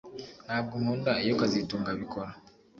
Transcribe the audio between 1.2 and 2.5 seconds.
iyo kazitunga abikora